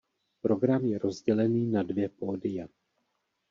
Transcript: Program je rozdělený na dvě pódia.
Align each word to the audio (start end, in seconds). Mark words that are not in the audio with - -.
Program 0.41 0.85
je 0.85 0.99
rozdělený 0.99 1.67
na 1.71 1.83
dvě 1.83 2.09
pódia. 2.09 2.67